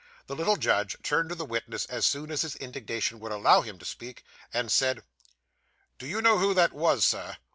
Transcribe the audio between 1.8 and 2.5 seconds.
as soon as